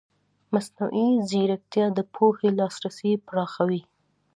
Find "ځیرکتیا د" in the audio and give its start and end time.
1.29-1.99